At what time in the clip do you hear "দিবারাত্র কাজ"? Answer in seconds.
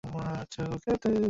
0.03-0.81